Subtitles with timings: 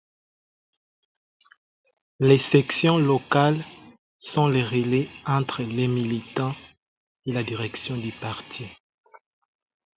[2.19, 3.63] Les sections locales
[4.17, 6.55] sont le relais entre les militants
[7.27, 8.65] et la direction du parti.